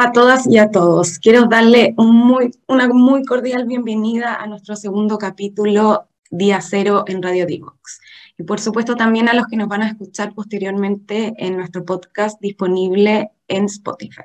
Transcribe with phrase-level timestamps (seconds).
[0.00, 1.18] A todas y a todos.
[1.18, 8.00] Quiero darle una muy cordial bienvenida a nuestro segundo capítulo Día Cero en Radio Divox.
[8.38, 12.40] Y por supuesto también a los que nos van a escuchar posteriormente en nuestro podcast
[12.40, 14.22] disponible en Spotify.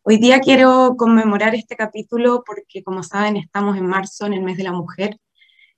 [0.00, 4.56] Hoy día quiero conmemorar este capítulo porque, como saben, estamos en marzo, en el mes
[4.56, 5.20] de la mujer,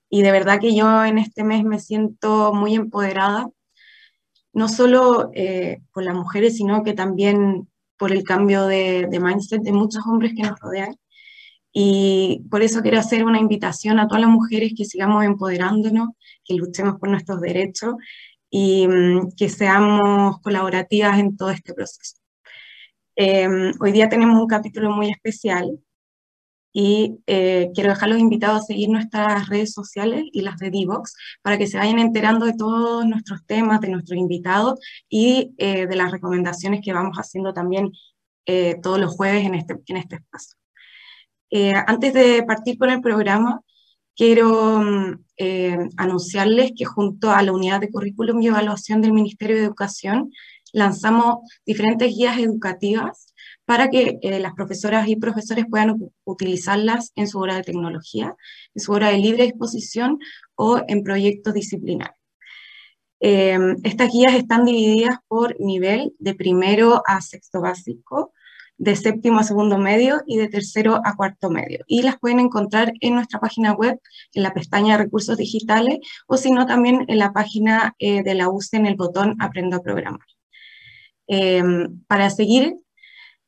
[0.09, 3.51] y de verdad que yo en este mes me siento muy empoderada,
[4.53, 9.73] no solo eh, por las mujeres, sino que también por el cambio de, mindset de
[9.73, 10.97] muchos hombres que nos rodean.
[11.73, 16.11] Y por eso quiero hacer una invitación a todas las mujeres que sigamos empoderándonos,
[16.45, 17.95] que luchemos por nuestros derechos
[18.51, 22.17] y mm, que seamos colaborativas en todo este proceso.
[23.17, 25.79] Em, hoy día tenemos un capítulo muy especial
[26.79, 31.57] y eh, quiero dejarlos invitados a seguir nuestras redes sociales y las de Divox para
[31.57, 34.79] que se vayan enterando de todos nuestros temas, de nuestros invitados
[35.09, 37.93] y eh, de las recomendaciones que vamos haciendo también
[38.45, 40.55] eh, todos los jueves en este, en este espacio.
[41.87, 43.63] antes de partir con el programa,
[44.15, 45.25] quiero mm,
[45.97, 50.31] anunciarles que junto a la Unidad de Currículum y Evaluación del Ministerio de Educación
[50.75, 53.33] lanzamos diferentes guías educativas
[53.67, 58.35] para que las profesoras y profesores puedan utilizarlas en su hora de tecnología,
[58.75, 60.19] en su hora de libre disposición
[60.55, 62.17] o en proyectos disciplinarios.
[63.21, 68.33] Em, estas guías están divididas por nivel de primero a sexto básico,
[68.79, 71.81] de séptimo a segundo medio y de tercero a cuarto medio.
[71.87, 73.99] Y las pueden encontrar en nuestra página web,
[74.35, 78.35] en la pestaña de recursos digitales, o si no, también en la página eh, de
[78.35, 80.27] la UCE en el botón Aprendo a programar.
[81.27, 82.77] Em, para seguir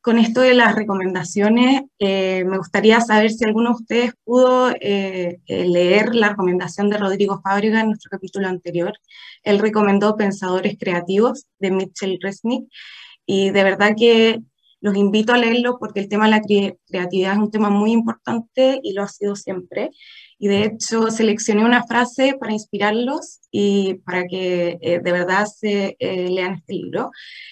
[0.09, 5.39] con esto de las recomendaciones, eh, me gustaría saber si alguno de ustedes pudo eh,
[5.45, 8.95] eh, leer la recomendación de Rodrigo Fábrega en nuestro capítulo anterior.
[9.43, 12.73] Él recomendó Pensadores Creativos de Mitchell Resnick
[13.27, 14.41] y de verdad que
[14.81, 18.81] los invito a leerlo porque el tema de la creatividad es un tema muy importante
[18.83, 19.91] y lo ha sido siempre.
[20.41, 25.97] Y de hecho seleccioné una frase para inspirarlos y para que eh, de verdad se
[25.99, 27.11] eh, lean este libro.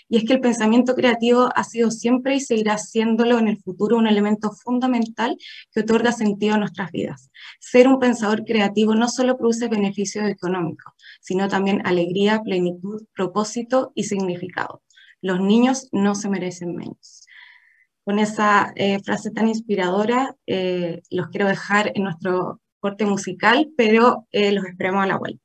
[0.09, 3.97] Y es que el pensamiento creativo ha sido siempre y seguirá siéndolo en el futuro
[3.97, 5.37] un elemento fundamental
[5.73, 7.31] que otorga sentido a nuestras vidas.
[7.59, 14.05] Ser un pensador creativo no solo produce beneficios económicos, sino también alegría, plenitud, propósito y
[14.05, 14.83] significado.
[15.23, 17.25] Los niños no se merecen menos.
[18.05, 22.61] Con esa eh, frase tan inspiradora, los quiero dejar en nuestro
[23.05, 25.41] musical, pero eh, los esperamos a la vuelta.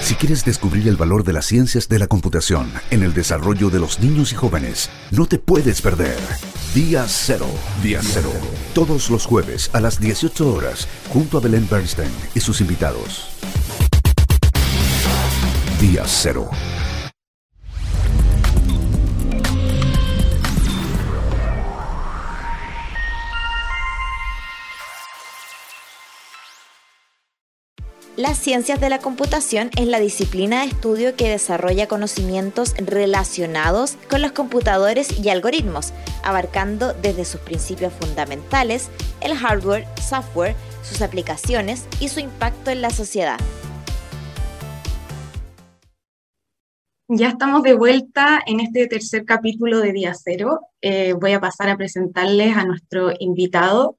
[0.00, 3.78] Si quieres descubrir el valor de las ciencias de la computación en el desarrollo de
[3.78, 6.18] los niños y jóvenes, no te puedes perder.
[6.74, 7.46] Día Cero.
[7.82, 8.30] Día Cero.
[8.74, 13.28] Todos los jueves a las 18 horas, junto a Belén Bernstein y sus invitados.
[15.80, 16.50] Día Cero.
[28.22, 34.22] Las ciencias de la computación es la disciplina de estudio que desarrolla conocimientos relacionados con
[34.22, 35.92] los computadores y algoritmos,
[36.22, 38.90] abarcando desde sus principios fundamentales,
[39.22, 40.54] el hardware, software,
[40.84, 43.40] sus aplicaciones y su impacto en la sociedad.
[47.08, 50.60] Ya estamos de vuelta en este tercer capítulo de Día Cero.
[50.80, 53.98] Eh, voy a pasar a presentarles a nuestro invitado,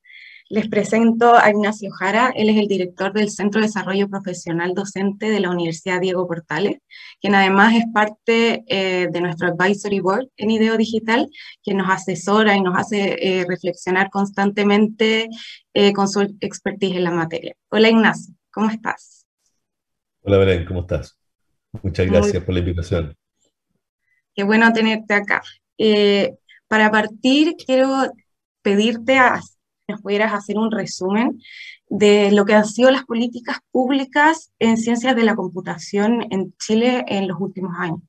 [0.54, 5.32] les presento a Ignacio Jara, él es el director del Centro de Desarrollo Profesional Docente
[5.32, 6.78] de la Universidad Diego Portales,
[7.20, 11.28] quien además es parte eh, de nuestro Advisory Board en IDEO Digital,
[11.64, 15.28] que nos asesora y nos hace eh, reflexionar constantemente
[15.74, 17.56] eh, con su expertise en la materia.
[17.70, 19.26] Hola Ignacio, ¿cómo estás?
[20.22, 21.18] Hola Belén, ¿cómo estás?
[21.82, 23.16] Muchas gracias por la invitación.
[24.36, 25.42] Qué bueno tenerte acá.
[26.68, 28.12] para partir, quiero
[28.62, 29.42] pedirte a
[29.88, 31.41] nos pudieras hacer un resumen
[31.89, 37.03] de lo que han sido las políticas públicas en ciencias de la computación en Chile
[37.07, 38.00] en los últimos años.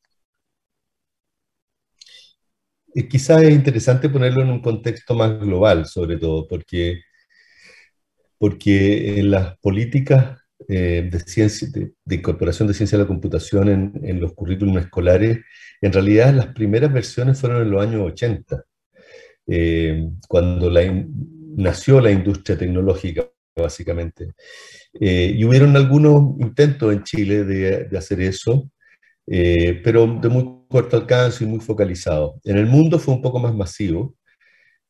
[3.10, 7.00] Quizás es interesante ponerlo en un contexto más global, sobre todo, porque,
[8.38, 10.38] porque en las políticas
[10.68, 15.40] eh, de, ciencia, de, incorporación de ciencia de la computación en, en los currículums escolares,
[15.80, 18.64] en realidad las primeras versiones fueron en los años 80,
[19.48, 20.82] eh, cuando la,
[21.56, 24.32] nació la industria tecnológica, básicamente.
[24.94, 28.70] Eh, y hubieron algunos intentos en Chile de, hacer eso,
[29.26, 32.40] eh, pero de muy corto alcance y muy focalizado.
[32.44, 34.16] En el mundo fue un poco más masivo.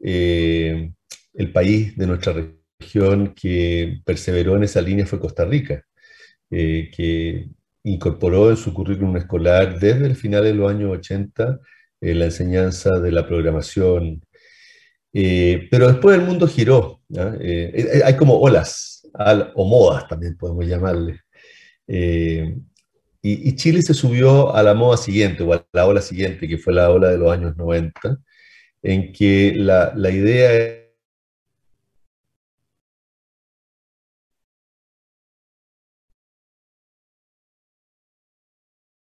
[0.00, 0.93] Eh,
[1.34, 2.34] el país de nuestra
[2.81, 5.84] región que perseveró en esa línea fue Costa Rica,
[6.50, 7.49] que
[7.84, 11.60] incorporó en su currículum escolar desde el final de los años 80
[12.05, 14.22] eh, la enseñanza de la programación.
[15.14, 17.00] Eh, pero después el mundo giró.
[18.05, 19.08] hay como olas,
[19.55, 21.20] o modas también podemos llamarle.
[23.26, 26.75] Y, Chile se subió a la moda siguiente, o a la ola siguiente, que fue
[26.75, 28.19] la ola de los años 90,
[28.82, 30.52] en que la, la idea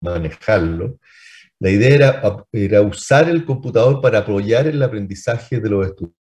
[0.02, 1.00] manejarlo.
[1.60, 6.26] La idea era, era, usar el computador para apoyar el aprendizaje de los estudiantes.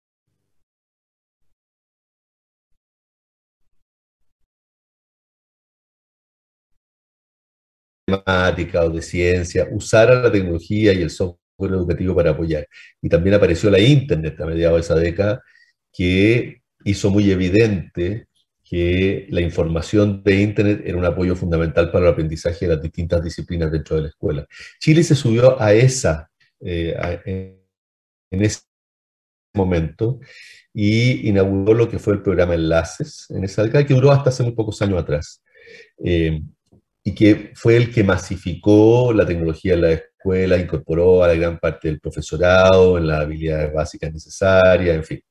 [8.75, 12.68] o de ciencia, usar la tecnología y el software educativo para apoyar.
[13.02, 15.42] Y también apareció la Internet a mediados de esa década,
[15.92, 18.28] que hizo muy evidente
[18.74, 23.24] que la información de Internet era un apoyo fundamental para el aprendizaje de las distintas
[23.24, 24.48] disciplinas dentro de la escuela.
[24.80, 26.96] Chile se subió a esa, eh,
[28.31, 28.62] en ese
[29.54, 30.20] momento,
[30.74, 34.42] y inauguró lo que fue el programa Enlaces en esa década, que duró hasta hace
[34.42, 35.44] muy pocos años atrás.
[36.04, 36.42] Eh,
[37.04, 41.60] y que fue el que masificó la tecnología en la escuela, incorporó a la gran
[41.60, 45.22] parte del profesorado en las habilidades básicas necesarias, en fin.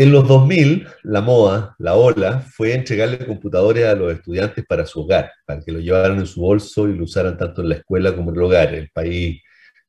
[0.00, 5.02] En los 2000, la moda, la ola, fue entregarle computadores a los estudiantes para su
[5.02, 8.16] hogar, para que lo llevaran en su bolso y lo usaran tanto en la escuela
[8.16, 8.72] como en el hogar.
[8.72, 9.42] El país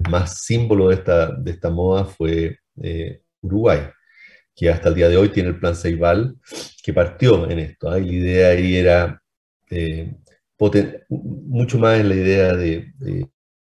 [0.10, 3.84] más símbolo de esta, de esta moda fue eh, Uruguay,
[4.54, 6.36] que hasta el día de hoy tiene el plan Ceibal,
[6.84, 7.90] que partió en esto.
[7.90, 7.98] ¿ah?
[7.98, 9.22] La idea ahí era
[9.70, 10.14] eh,
[11.08, 12.92] mucho más en la idea de,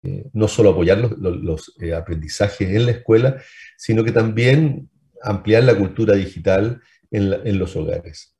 [0.03, 3.41] eh, no solo apoyar los, aprendizajes en la escuela,
[3.77, 4.91] sino que también
[5.25, 6.81] ampliar la cultura digital
[7.11, 8.35] en, los hogares.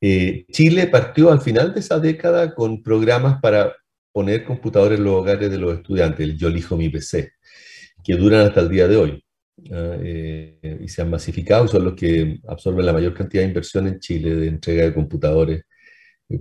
[0.00, 3.74] Chile partió al final de esa década con programas para
[4.12, 7.32] poner computadores en los hogares de los estudiantes, el Yo elijo mi PC,
[8.02, 9.24] que duran hasta el día de hoy.
[9.72, 9.96] ¿ah?
[10.02, 14.34] y se han masificado son los que absorben la mayor cantidad de inversión en Chile
[14.34, 15.64] de entrega de computadores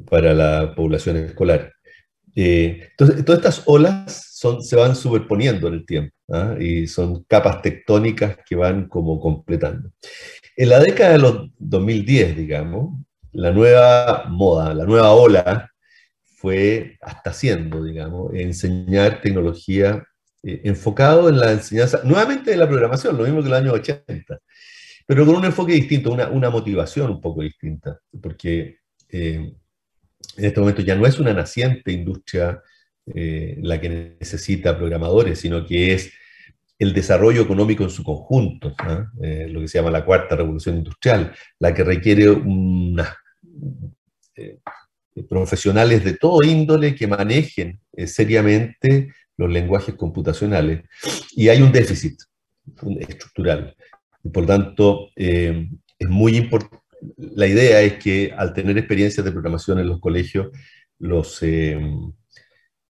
[0.10, 1.74] para la población escolar.
[2.36, 6.56] Eh, entonces, todas estas olas son, se van superponiendo en el tiempo ¿ah?
[6.60, 9.92] y son capas tectónicas que van como completando.
[10.56, 13.00] En la década de los 2010, digamos,
[13.32, 15.70] la nueva moda, la nueva ola
[16.24, 20.04] fue hasta siendo, digamos, enseñar tecnología
[20.42, 23.74] eh, enfocado en la enseñanza, nuevamente de la programación, lo mismo que en los años
[23.74, 24.40] 80,
[25.06, 28.78] pero con un enfoque distinto, una, una motivación un poco distinta, porque
[29.10, 29.54] eh,
[30.38, 32.62] en este momento ya no es una naciente industria
[33.14, 36.12] eh, la que necesita programadores, sino que es
[36.78, 38.74] el desarrollo económico en su conjunto,
[39.22, 42.26] eh, lo que se llama la cuarta revolución industrial, la que requiere
[44.36, 44.60] eh,
[45.28, 50.84] profesionales de todo índole que manejen seriamente los lenguajes computacionales.
[51.32, 52.18] Y hay un déficit
[53.00, 53.76] estructural.
[54.32, 59.88] por tanto, es muy importante la idea es que al tener experiencias de programación en
[59.88, 60.50] los colegios,
[61.00, 61.80] los, eh,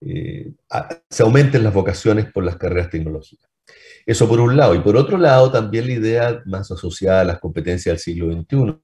[0.02, 0.54] eh,
[1.10, 3.50] se aumenten las vocaciones por las carreras tecnológicas.
[4.06, 4.76] Eso por un lado.
[4.76, 8.80] Y por otro lado, también la idea más asociada a las competencias del siglo XXI.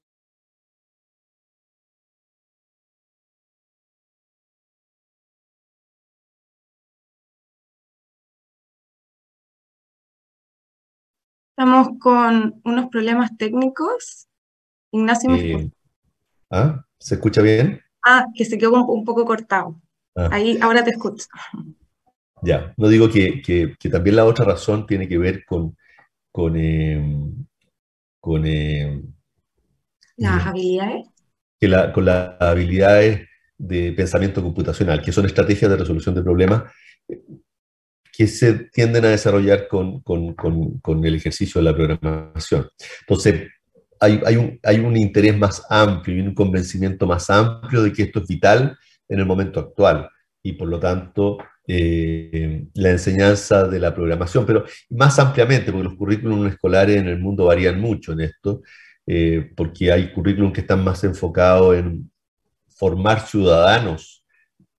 [11.58, 14.28] Estamos con unos problemas técnicos
[14.96, 15.70] Ignacio eh,
[16.50, 16.84] ¿Ah?
[16.98, 17.80] ¿Se escucha bien?
[18.02, 19.80] Ah, que se quedó un, poco cortado.
[20.14, 20.28] Ah.
[20.32, 21.26] Ahí, ahora te escucho.
[22.42, 25.76] Ya, no digo que, también la otra razón tiene que ver con,
[26.30, 27.46] con, em,
[28.20, 29.02] con em,
[30.16, 31.06] las habilidades.
[31.58, 33.26] Que la, con las habilidades
[33.58, 36.64] de pensamiento computacional, que son estrategias de resolución de problemas
[37.08, 37.22] eh,
[38.12, 42.68] que se tienden a desarrollar con, con, con el ejercicio de la programación.
[43.00, 43.48] Entonces,
[44.00, 48.76] hay, un, interés más amplio y un convencimiento más amplio de que esto es vital
[49.08, 50.08] en el momento actual
[50.42, 55.96] y por lo tanto eh, la enseñanza de la programación, pero más ampliamente, porque los
[55.96, 58.62] currículums escolares en el mundo varían mucho en esto,
[59.06, 62.10] eh, porque hay currículums que están más enfocados en
[62.68, 64.25] formar ciudadanos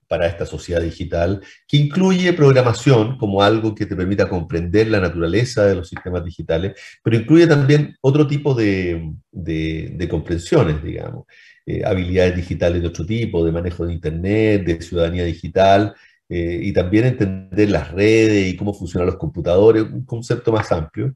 [0.08, 5.66] para esta sociedad digital, que incluye programación como algo que te permita comprender la naturaleza
[5.66, 11.26] de los sistemas digitales, pero incluye también otro tipo de, de, comprensiones, digamos,
[11.66, 15.94] eh, habilidades digitales de otro tipo, de manejo de Internet, de ciudadanía digital,
[16.30, 21.16] eh, y también entender las redes y cómo funcionan los computadores, un concepto más amplio.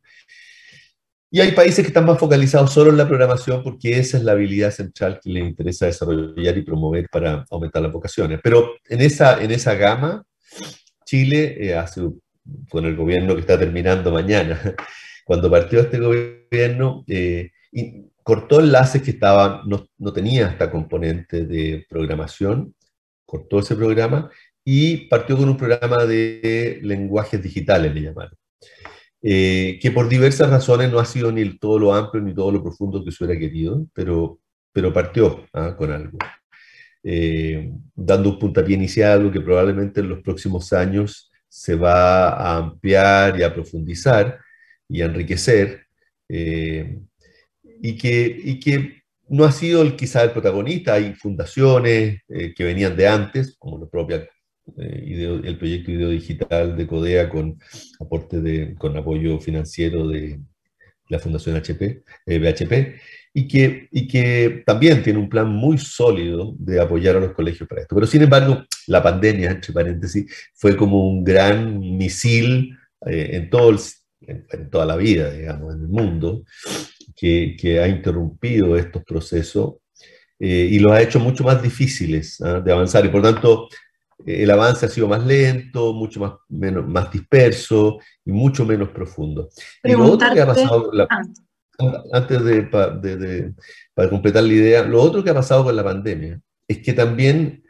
[1.34, 4.34] Y hay países que están más focalizados solo en la programación porque esa es la
[4.34, 8.42] habilidad central que les interesa desarrollar y promover para aumentar las vocaciones.
[8.44, 10.26] Pero en esa, en esa gama,
[11.06, 12.02] Chile eh, hace
[12.70, 14.60] con el gobierno que está terminando mañana.
[15.26, 17.52] Cuando partió este gobierno, eh,
[18.24, 22.76] cortó enlaces que estaban, no, no tenía hasta componente de programación,
[23.26, 24.30] cortó ese programa
[24.66, 28.38] y partió con un programa de lenguajes digitales, le llamaron.
[29.24, 32.64] Eh, que por diversas razones no ha sido ni todo lo amplio ni todo lo
[32.64, 34.40] profundo que se hubiera querido, pero,
[34.72, 35.76] pero partió ¿ah?
[35.78, 36.18] con algo.
[37.04, 42.58] Eh, dando un puntapié inicial, algo que probablemente en los próximos años se va a
[42.58, 44.40] ampliar y a profundizar
[44.88, 45.86] y a enriquecer,
[46.30, 47.00] eh,
[47.82, 52.96] y, que, y que no ha sido el, quizá el protagonista, hay fundaciones que venían
[52.96, 54.28] de antes, como la propia
[54.78, 57.60] eh, el proyecto Ideo Digital de CODEA con
[58.00, 60.40] aporte de, con apoyo financiero de
[61.10, 63.00] la Fundación HP, eh, BHP,
[63.34, 67.68] y que, y que también tiene un plan muy sólido de apoyar a los colegios
[67.68, 67.96] para esto.
[67.96, 73.78] Pero sin embargo, la pandemia, entre paréntesis, fue como un gran misil eh, en, todo
[74.22, 76.44] en, toda la vida, digamos, en el mundo,
[77.16, 79.76] que, que ha interrumpido estos procesos
[80.44, 82.60] y los ha hecho mucho más difíciles ¿ah?
[82.60, 83.06] de avanzar.
[83.06, 83.70] Y por tanto,
[84.26, 89.50] el avance ha sido más lento, mucho más, menos, más disperso y mucho menos profundo.
[89.84, 91.22] Y lo otro que ha pasado, ah.
[92.14, 93.54] antes de,
[93.94, 97.64] para completar la idea, lo otro que ha pasado con la pandemia es que también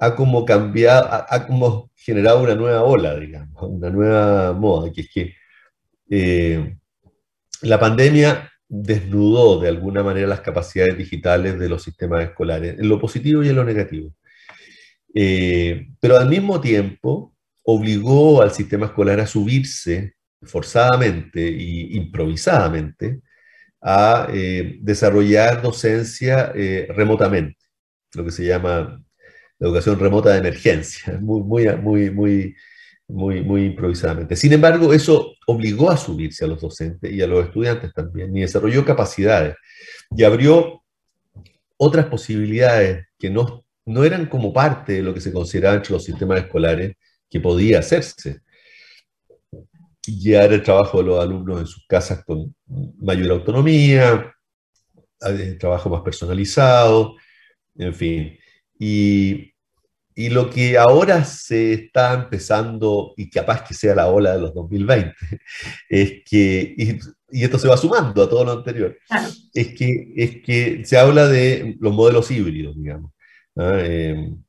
[0.00, 5.10] ha como cambiado, ha, como generado una nueva ola, digamos, una nueva moda, que es
[5.12, 5.34] que
[6.10, 6.76] eh,
[7.62, 13.00] la pandemia desnudó de alguna manera las capacidades digitales de los sistemas escolares, en lo
[13.00, 14.12] positivo y en lo negativo.
[15.18, 23.22] Eh, pero al mismo tiempo obligó al sistema escolar a subirse forzadamente e improvisadamente
[23.80, 27.56] a eh, desarrollar docencia eh, remotamente,
[28.14, 29.02] lo que se llama
[29.58, 32.56] la educación remota de emergencia, muy, muy, muy, muy,
[33.08, 34.36] muy, muy improvisadamente.
[34.36, 38.42] Sin embargo, eso obligó a subirse a los docentes y a los estudiantes también, y
[38.42, 39.56] desarrolló capacidades,
[40.14, 40.82] y abrió
[41.78, 46.04] otras posibilidades que no no eran como parte de lo que se consideraba entre los
[46.04, 46.96] sistemas escolares
[47.30, 48.40] que podía hacerse.
[50.06, 52.54] Guiar el trabajo de los alumnos en sus casas con
[52.98, 54.32] mayor autonomía,
[55.58, 57.16] trabajo más personalizado,
[57.76, 58.38] en fin.
[58.78, 59.52] Y,
[60.30, 65.14] lo que ahora se está empezando, y capaz que sea la ola de los 2020,
[65.90, 68.96] es que, y, esto se va sumando a todo lo anterior,
[69.52, 73.12] es, que, es que se habla de los modelos híbridos, digamos.
[73.56, 74.42] Em,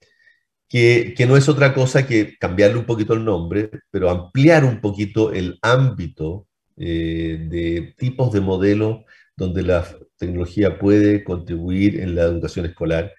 [0.69, 5.31] que, no es otra cosa que cambiarle un poquito el nombre, pero ampliar un poquito
[5.33, 6.47] el ámbito
[6.77, 9.85] eh, de tipos de modelos donde la
[10.17, 13.13] tecnología puede contribuir en la educación escolar,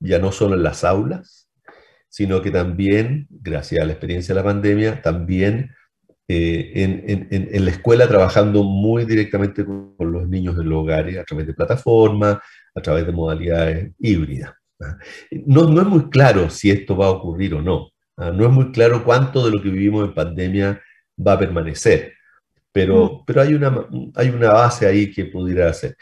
[0.00, 1.48] ya no solo en las aulas,
[2.08, 5.72] sino que también, gracias a la experiencia de la pandemia, también
[6.28, 11.24] eh, en, en, la escuela trabajando muy directamente con los niños en los hogares a
[11.24, 12.38] través de plataformas,
[12.74, 14.57] a través de modalidades híbridas.
[15.30, 17.90] No, no es muy claro si esto va a ocurrir o no.
[18.16, 18.30] ¿ah?
[18.30, 20.82] No es muy claro cuánto de lo que vivimos en pandemia
[21.26, 22.14] va a permanecer,
[22.72, 23.24] pero, mm.
[23.26, 25.96] pero hay, una, hay una base ahí que pudiera hacer.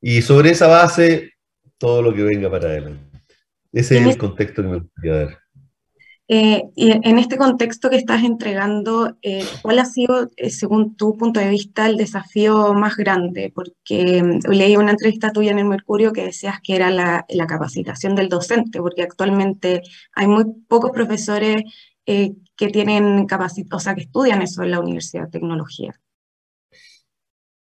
[0.00, 1.32] Y sobre esa base,
[1.78, 3.18] todo lo que venga para adelante.
[3.72, 5.38] Ese es el contexto que me gustaría dar.
[6.26, 11.18] Eh, y en este contexto que estás entregando, eh, ¿cuál ha sido, eh, según tu
[11.18, 13.52] punto de vista, el desafío más grande?
[13.54, 18.14] Porque mm, leí una entrevista tuya en el Mercurio que decías que era la, capacitación
[18.14, 19.82] del docente, porque actualmente
[20.14, 21.62] hay muy pocos profesores
[22.06, 25.94] que tienen capacidad, o sea, que estudian eso en la Universidad de Tecnología.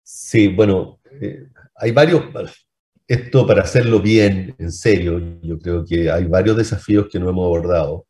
[0.02, 0.98] Sí, bueno,
[1.74, 2.24] hay varios,
[3.06, 7.44] esto para hacerlo bien, en serio, yo creo que hay varios desafíos que no hemos
[7.44, 8.05] abordado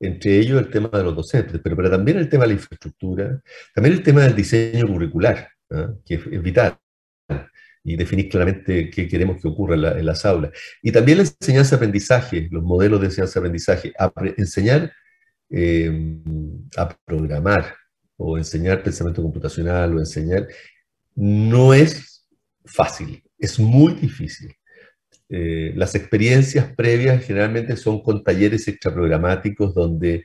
[0.00, 3.40] entre ellos el tema de los docentes, pero, también el tema de la infraestructura,
[3.74, 5.94] también el tema del diseño curricular, ¿ah?
[6.04, 6.78] que es, vital,
[7.82, 10.52] y definir claramente qué queremos que ocurra en, las aulas.
[10.82, 13.92] Y también la enseñanza-aprendizaje, los modelos de enseñanza-aprendizaje,
[14.36, 14.92] enseñar
[15.50, 16.20] eh,
[16.76, 17.74] a programar,
[18.16, 20.46] o enseñar pensamiento computacional, o enseñar,
[21.14, 22.26] no es
[22.64, 24.54] fácil, es muy difícil.
[25.28, 30.24] Eh, las experiencias previas generalmente son con talleres extraprogramáticos donde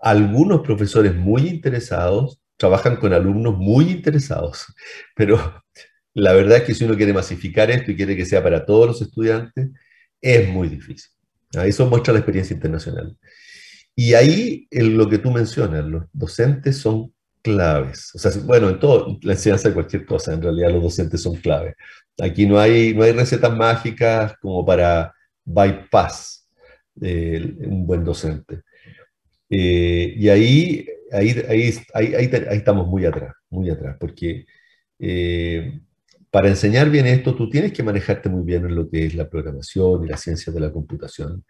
[0.00, 4.66] algunos profesores muy interesados trabajan con alumnos muy interesados,
[5.16, 5.62] pero
[6.14, 8.86] la verdad es que si uno quiere masificar esto y quiere que sea para todos
[8.86, 9.70] los estudiantes,
[10.20, 11.10] es muy difícil.
[11.52, 13.16] Eso muestra la experiencia internacional.
[13.96, 18.10] Y ahí en lo que tú mencionas, los docentes son claves.
[18.14, 21.36] O sea, bueno, en todo, la enseñanza de cualquier cosa, en realidad los docentes son
[21.36, 21.74] claves.
[22.20, 25.12] Aquí no hay, no hay recetas mágicas como para
[25.44, 26.40] bypass
[27.00, 28.62] eh, un buen docente.
[29.48, 34.46] Eh, y ahí, ahí, ahí, ahí, estamos muy atrás, muy atrás, porque
[34.98, 35.80] eh,
[36.30, 39.28] para enseñar bien esto tú tienes que manejarte muy bien en lo que es la
[39.28, 41.44] programación y las ciencias de la computación,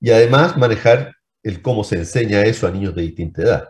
[0.00, 3.68] y además manejar el cómo se enseña eso a niños de distinta edad.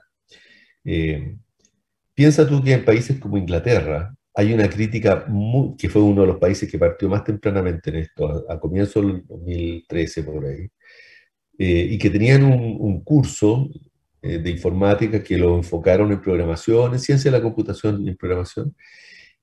[2.22, 5.26] Piensa tú que en países como Inglaterra hay una crítica,
[5.76, 9.26] que fue uno de los países que partió más tempranamente en esto, a, comienzo del
[9.26, 10.68] 2013 por ahí,
[11.58, 13.68] eh, y que tenían un, curso
[14.22, 18.16] eh, de informática que lo enfocaron en programación, en ciencia de la computación y en
[18.16, 18.76] programación,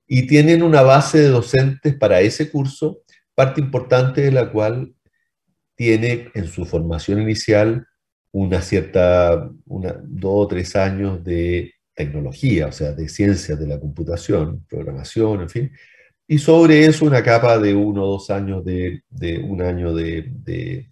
[0.07, 3.01] y tienen una base de docentes para ese curso,
[3.35, 4.95] parte importante de la cual
[5.75, 7.85] tiene en su formación inicial
[8.31, 14.65] una cierta, dos o tres años de tecnología, o sea, de ciencias de la computación,
[14.69, 15.71] programación, en fin,
[16.25, 19.03] y sobre eso una capa de uno o dos años de,
[19.43, 20.89] un año de,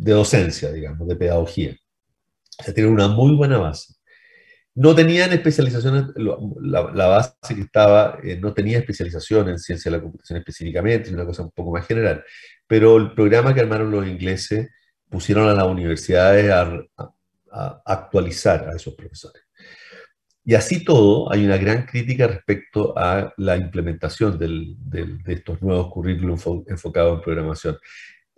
[0.00, 1.76] docencia, digamos, de pedagogía.
[2.60, 3.94] O sea, tienen una muy buena base.
[4.74, 6.14] No tenían especialización,
[6.60, 11.26] la, base que estaba, eh, no tenía especialización en ciencia de la computación específicamente, una
[11.26, 12.22] cosa un poco más general,
[12.68, 14.68] pero el programa que armaron los ingleses
[15.08, 16.84] pusieron a las universidades a
[17.50, 19.42] actualizar a esos profesores.
[20.44, 26.42] Y así todo, hay una gran crítica respecto a la implementación de estos nuevos currículos
[26.66, 27.76] enfocados en programación.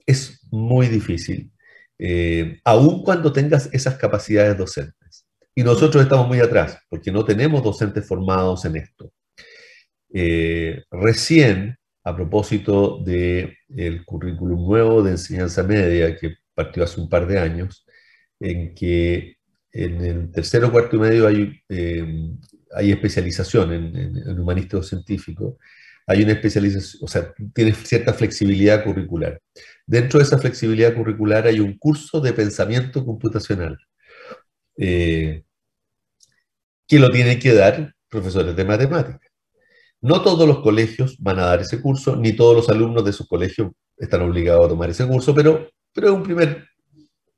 [0.04, 1.52] Es muy difícil,
[1.98, 5.26] eh, aun cuando tengas esas capacidades docentes.
[5.54, 9.12] Y nosotros estamos muy atrás, porque no tenemos docentes formados en esto.
[10.12, 17.26] Eh, recién, a propósito del currículum nuevo de enseñanza media que partió hace un par
[17.28, 17.86] de años,
[18.40, 19.36] en que
[19.72, 22.04] en el tercero, cuarto y medio hay, eh,
[22.80, 25.58] especialización en, en, humanístico científico,
[26.06, 29.40] hay una especialización, o sea, tiene cierta flexibilidad curricular.
[29.86, 33.78] Dentro de esa flexibilidad curricular hay un curso de pensamiento computacional,
[34.76, 35.44] eh,
[36.88, 39.30] que lo tienen que dar profesores de matemáticas.
[40.00, 43.28] No todos los colegios van a dar ese curso, ni todos los alumnos de esos
[43.28, 46.66] colegios están obligados a tomar ese curso, pero, pero es un primer,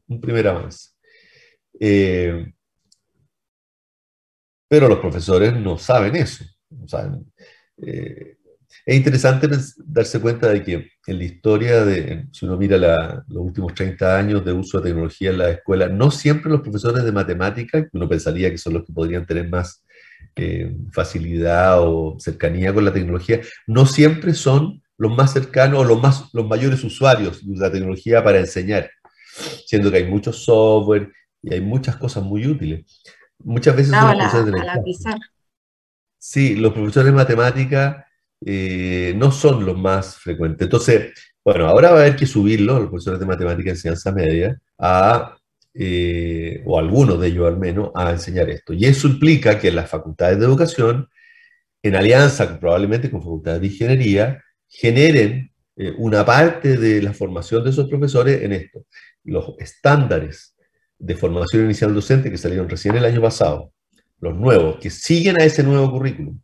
[0.06, 0.91] un primer avance.
[1.78, 2.52] Eh,
[4.68, 6.44] pero los profesores no saben eso.
[7.76, 8.36] Eh,
[8.86, 9.48] es interesante
[9.84, 14.44] darse cuenta de que en la historia, de, si uno mira los últimos 30 años
[14.44, 18.50] de uso de tecnología en la escuela, no siempre los profesores de matemática, uno pensaría
[18.50, 19.84] que son los que podrían tener más
[20.36, 26.00] eh, facilidad o cercanía con la tecnología, no siempre son los más cercanos o los,
[26.00, 28.90] más, los mayores usuarios de la tecnología para enseñar,
[29.66, 32.84] siendo que hay muchos software y hay muchas cosas muy útiles.
[33.38, 35.18] Muchas veces son los profesores de la,
[36.18, 38.06] Sí, los profesores de matemática
[38.44, 40.66] eh, no son los más frecuentes.
[40.66, 41.12] Entonces,
[41.44, 45.36] bueno, ahora va a haber que subirlo, los profesores de matemática en enseñanza media, a,
[45.74, 48.72] eh, o algunos de ellos al menos, a enseñar esto.
[48.72, 51.08] Y eso implica que las facultades de educación,
[51.82, 57.70] en alianza probablemente con facultades de ingeniería, generen eh, una parte de la formación de
[57.70, 58.86] esos profesores en esto.
[59.24, 60.51] Los estándares
[61.02, 63.72] de formación inicial docente que salieron recién el año pasado,
[64.20, 66.40] los nuevos, que siguen a ese nuevo currículum,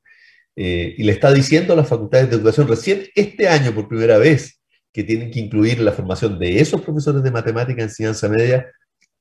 [0.57, 4.18] eh, y le está diciendo a las facultades de educación recién este año por primera
[4.18, 4.61] vez
[4.92, 8.66] que tienen que incluir la formación de esos profesores de matemática en enseñanza media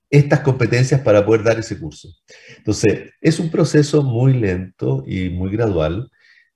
[0.10, 2.10] estas competencias para poder dar ese curso.
[2.58, 6.10] Entonces, es un proceso muy lento y muy gradual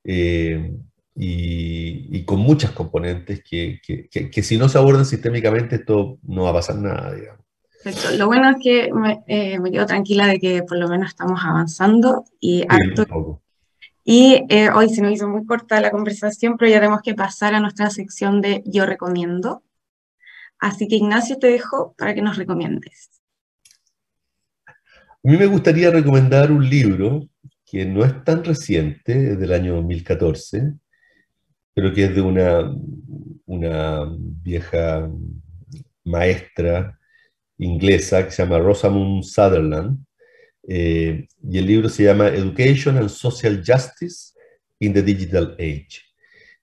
[0.04, 0.74] eh,
[1.16, 6.54] y, con muchas componentes que, que, si no se abordan sistémicamente esto no va a
[6.54, 7.51] pasar nada, digamos.
[8.18, 11.40] Lo bueno es que me, eh, me, quedo tranquila de que por lo menos estamos
[11.44, 12.66] avanzando y
[14.04, 17.56] Y eh, hoy se nos hizo muy corta la conversación, pero ya tenemos que pasar
[17.56, 19.64] a nuestra sección de Yo recomiendo.
[20.60, 23.10] Así que Ignacio, te dejo para que nos recomiendes.
[24.68, 24.74] A
[25.24, 27.28] mí me gustaría recomendar un libro
[27.66, 30.74] que no es tan reciente, es del año 2014,
[31.74, 32.76] pero que es de una,
[33.46, 35.10] una vieja
[36.04, 37.00] maestra
[37.62, 40.04] inglesa que se llama Rosamund Sutherland,
[40.68, 44.34] eh, y el libro se llama Education and Social Justice
[44.80, 46.02] in the Digital Age.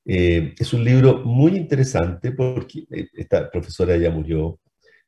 [0.05, 4.59] Eh, es un libro muy interesante porque eh, esta profesora ya murió,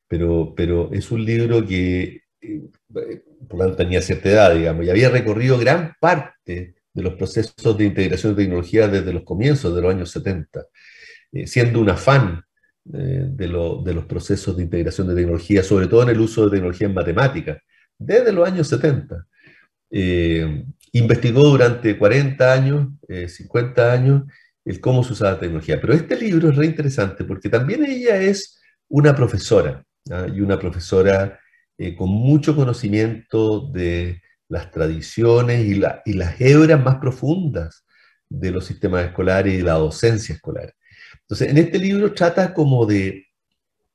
[0.06, 2.22] pero, pero es un libro que,
[3.48, 7.78] por lo tanto, tenía cierta edad, digamos, y había recorrido gran parte de los procesos
[7.78, 10.66] de integración de tecnología desde los comienzos de los años 70,
[11.46, 12.42] siendo un afán
[12.84, 16.94] de, los procesos de integración de tecnología, sobre todo en el uso de tecnología en
[16.94, 17.58] matemáticas,
[17.98, 19.26] desde los años 70.
[19.92, 24.22] Eh, investigó durante 40 años, 50 eh, años,
[24.64, 25.80] el cómo se usaba la tecnología.
[25.80, 29.84] Pero este libro es re interesante porque también ella es una profesora.
[30.10, 30.26] ¿ah?
[30.32, 31.38] y una profesora
[31.76, 37.84] eh, con mucho conocimiento de las tradiciones y, y las hebras más profundas
[38.28, 40.74] de los sistemas escolares y la docencia escolar.
[41.22, 43.26] Entonces, en este libro trata como de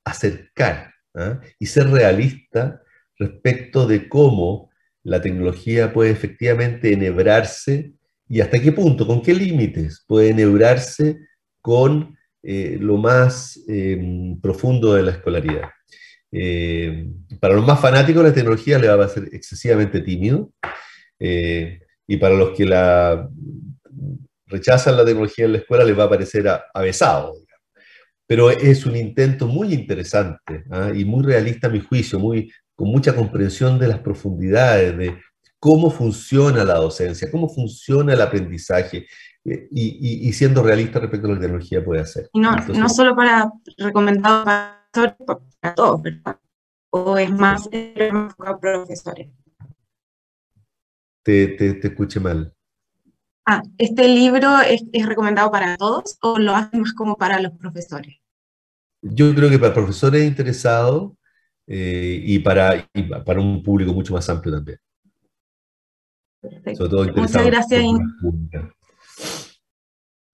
[0.04, 1.40] acercar ¿ah?
[1.58, 2.82] y ser realista
[3.18, 4.70] respecto de cómo
[5.02, 7.92] la tecnología puede efectivamente enhebrarse
[8.28, 11.18] y hasta qué punto, con qué límites puede enhebrarse
[11.60, 15.70] con eh, lo más em, profundo de la escolaridad.
[16.32, 17.08] Eh,
[17.40, 20.52] para los más fanáticos la tecnología le va a ser excesivamente tímido
[21.20, 23.28] eh, y para los que la
[24.46, 27.34] rechazan la tecnología en la escuela les va a parecer avesado.
[28.26, 30.90] Pero es un intento muy interesante ¿ah?
[30.94, 35.16] y muy realista a mi juicio, muy, con mucha comprensión de las profundidades, de
[35.58, 39.06] cómo funciona la docencia, cómo funciona el aprendizaje,
[39.44, 42.28] eh, y, siendo realista respecto a lo que la tecnología puede hacer.
[42.32, 45.16] Y no, no solo para recomendado para,
[45.60, 46.40] para todos, ¿verdad?
[46.90, 47.68] O es más
[48.36, 49.28] para profesores.
[51.22, 52.55] Te, te, te escuché mal.
[53.48, 57.52] Ah, ¿este libro es, es, recomendado para todos o lo hace más como para los
[57.52, 58.16] profesores?
[59.00, 61.12] Yo creo que para profesores interesados
[61.68, 64.78] eh, y, para, y para un público mucho más amplio también.
[66.40, 66.88] Perfecto.
[66.88, 67.84] Sobre todo Muchas gracias.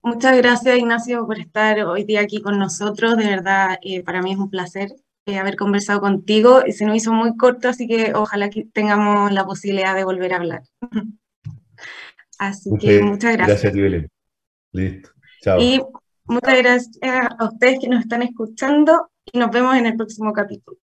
[0.03, 3.17] Muchas gracias, Ignacio, por estar hoy día aquí con nosotros.
[3.19, 4.91] De verdad, eh, para mí es un placer
[5.27, 6.63] eh, haber conversado contigo.
[6.71, 10.37] Se nos hizo muy corto, así que ojalá que tengamos la posibilidad de volver a
[10.37, 10.63] hablar.
[12.49, 13.63] así que muchas gracias.
[13.63, 14.09] Gracias, Belén.
[14.73, 15.11] Listo.
[15.43, 15.61] Chao.
[15.61, 15.81] Y
[16.25, 16.99] muchas gracias
[17.39, 20.79] a ustedes que nos están escuchando y nos vemos en el próximo capítulo.